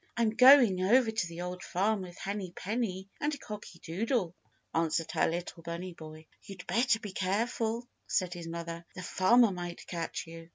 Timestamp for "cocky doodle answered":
3.39-5.11